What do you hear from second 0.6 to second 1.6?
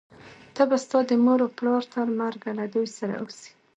به ستا د مور و